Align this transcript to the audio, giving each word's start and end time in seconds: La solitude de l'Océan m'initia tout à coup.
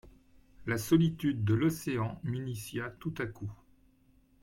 La 0.65 0.79
solitude 0.79 1.43
de 1.45 1.53
l'Océan 1.53 2.19
m'initia 2.23 2.89
tout 2.89 3.13
à 3.19 3.27
coup. 3.27 3.51